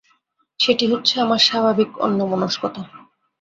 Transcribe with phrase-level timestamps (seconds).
[0.59, 2.81] সেটি হচ্ছে আমার স্বাভাবিক অন্যমনস্কতা।